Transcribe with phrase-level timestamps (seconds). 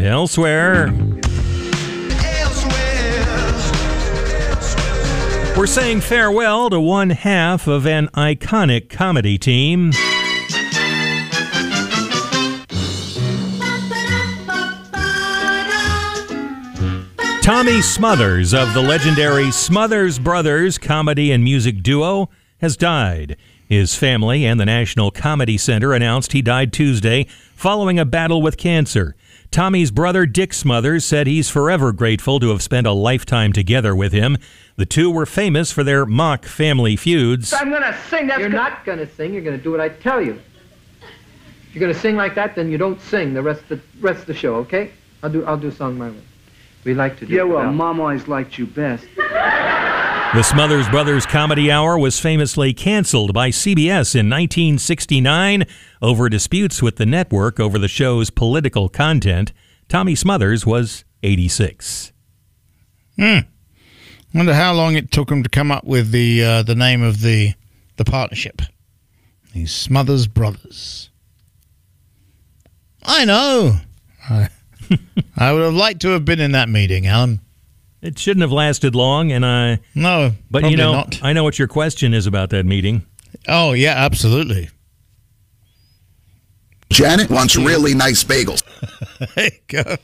[0.00, 0.92] Elsewhere.
[5.56, 9.92] We're saying farewell to one half of an iconic comedy team.
[17.42, 23.36] Tommy Smothers of the legendary Smothers Brothers comedy and music duo has died.
[23.68, 28.56] His family and the National Comedy Center announced he died Tuesday following a battle with
[28.56, 29.16] cancer.
[29.50, 34.12] Tommy's brother Dick Smothers said he's forever grateful to have spent a lifetime together with
[34.12, 34.38] him.
[34.76, 37.52] The two were famous for their mock family feuds.
[37.52, 38.28] I'm gonna sing.
[38.28, 39.32] That's you're not gonna sing.
[39.32, 40.40] You're gonna do what I tell you.
[41.68, 44.20] If you're gonna sing like that, then you don't sing the rest of the rest
[44.20, 44.56] of the show.
[44.56, 44.92] Okay?
[45.24, 46.22] I'll do I'll do a song my way.
[46.84, 47.34] We like to do.
[47.34, 49.06] Yeah, well, Mom always liked you best.
[50.36, 55.64] The Smothers Brothers Comedy Hour was famously canceled by CBS in 1969
[56.02, 59.54] over disputes with the network over the show's political content.
[59.88, 62.12] Tommy Smothers was 86.
[63.18, 63.38] Hmm.
[64.34, 67.22] Wonder how long it took him to come up with the uh, the name of
[67.22, 67.54] the
[67.96, 68.60] the partnership.
[69.54, 71.08] The Smothers Brothers.
[73.02, 73.78] I know.
[74.28, 74.50] I,
[75.38, 77.40] I would have liked to have been in that meeting, Alan.
[78.02, 79.80] It shouldn't have lasted long, and I.
[79.94, 81.18] No, But you know, not.
[81.22, 83.04] I know what your question is about that meeting.
[83.48, 84.68] Oh yeah, absolutely.
[86.90, 88.62] Janet wants really nice bagels.
[89.34, 89.96] There you go.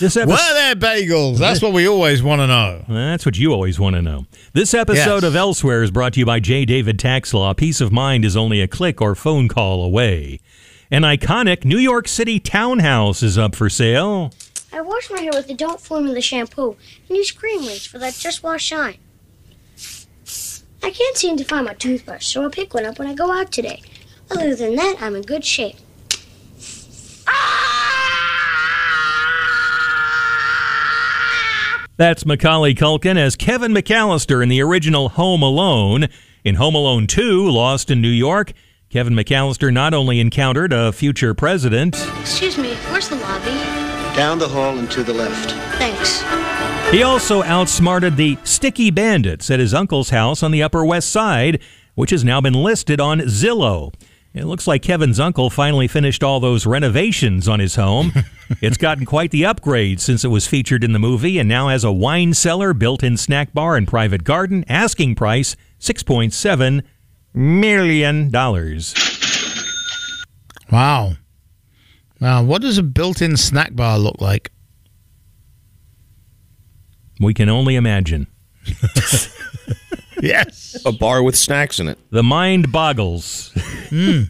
[0.00, 0.28] This episode.
[0.28, 1.38] Were there bagels?
[1.38, 2.84] That's what we always want to know.
[2.88, 4.26] That's what you always want to know.
[4.52, 5.22] This episode Yes.
[5.24, 6.64] of Elsewhere is brought to you by J.
[6.66, 7.54] David Tax Law.
[7.54, 10.40] Peace of mind is only a click or phone call away.
[10.90, 14.30] An iconic New York City townhouse is up for sale.
[14.72, 16.76] I wash my hair with the Don't Formula shampoo
[17.08, 18.98] and use cream rinse for that Just Wash Shine.
[20.82, 23.32] I can't seem to find my toothbrush, so I'll pick one up when I go
[23.32, 23.82] out today.
[24.30, 25.76] Other than that, I'm in good shape.
[31.96, 36.06] That's Macaulay Culkin as Kevin McAllister in the original Home Alone.
[36.44, 38.52] In Home Alone 2, Lost in New York,
[38.88, 43.97] Kevin McAllister not only encountered a future president, Excuse me, where's the lobby?
[44.18, 45.52] Down the hall and to the left.
[45.78, 46.24] Thanks.
[46.90, 51.62] he also outsmarted the Sticky Bandits at his uncle's house on the Upper West Side,
[51.94, 53.94] which has now been listed on Zillow.
[54.34, 58.12] It looks like Kevin's uncle finally finished all those renovations on his home.
[58.60, 61.84] it's gotten quite the upgrade since it was featured in the movie and now has
[61.84, 64.64] a wine cellar, built in snack bar, and private garden.
[64.68, 66.82] Asking price $6.7
[67.34, 68.32] million.
[70.72, 71.12] Wow.
[72.20, 72.42] Wow.
[72.44, 74.50] What does a built-in snack bar look like?
[77.20, 78.26] We can only imagine.
[80.20, 80.76] Yes.
[80.84, 81.96] A bar with snacks in it.
[82.10, 83.52] The mind boggles.
[83.88, 84.22] Hmm.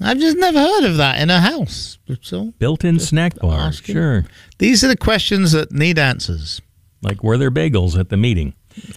[0.00, 1.98] I've just never heard of that in a house.
[2.20, 3.58] So Built in snack bar.
[3.58, 3.94] asking.
[3.94, 4.24] Sure.
[4.58, 6.60] these are the questions that need answers.
[7.02, 8.54] Like were there bagels at the meeting?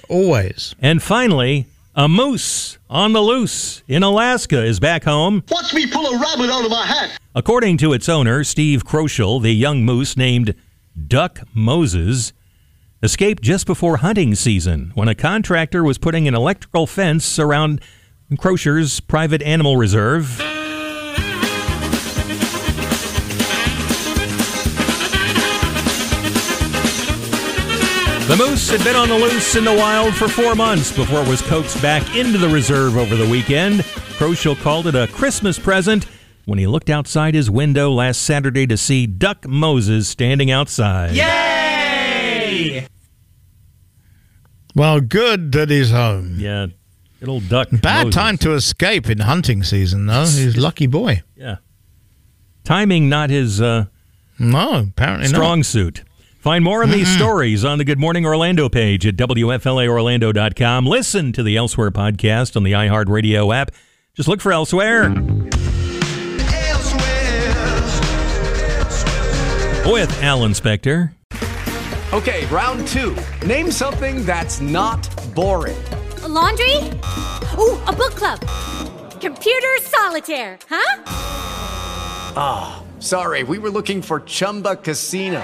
[0.10, 0.76] Always.
[0.80, 1.66] And finally,
[1.96, 5.44] a moose on the loose in Alaska is back home.
[5.50, 7.18] Watch me pull a rabbit out of my hat.
[7.34, 10.56] According to its owner, Steve Kroschel, the young moose named
[11.08, 12.34] Duck Moses
[13.02, 17.82] escaped just before hunting season when a contractor was putting an electrical fence around
[18.34, 20.42] Kroschel's private animal reserve.
[28.36, 31.28] The moose had been on the loose in the wild for four months before it
[31.30, 33.80] was coaxed back into the reserve over the weekend.
[34.18, 36.06] Kroschel called it a Christmas present
[36.44, 41.12] when he looked outside his window last Saturday to see Duck Moses standing outside.
[41.16, 42.88] Yay!
[44.76, 46.36] Well, good that he's home.
[46.38, 46.68] Yeah,
[47.22, 47.70] good old Duck.
[47.72, 48.16] Bad Moses.
[48.16, 50.24] time to escape in hunting season, though.
[50.26, 51.24] He's a lucky boy.
[51.38, 51.58] Yeah.
[52.66, 53.86] Timing not his uh,
[54.38, 55.66] No, apparently strong not.
[55.68, 56.04] suit.
[56.46, 60.86] Find more of these stories on the Good Morning Orlando page at WFLAOrlando.com.
[60.86, 63.72] Listen to the Elsewhere podcast on the iHeartRadio app.
[64.14, 65.06] Just look for Elsewhere.
[65.06, 65.24] Elsewhere.
[69.92, 71.14] With Alan Spector.
[72.14, 73.18] Okay, round two.
[73.44, 75.84] Name something that's not boring.
[76.22, 76.76] A laundry?
[77.58, 78.40] Ooh, a book club.
[79.20, 81.04] Computer solitaire, huh?
[82.38, 85.44] Ah, sorry, we were looking for Chumba Casino.